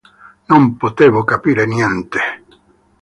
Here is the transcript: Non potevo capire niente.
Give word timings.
Non 0.49 0.77
potevo 0.77 1.23
capire 1.23 1.67
niente. 1.67 2.19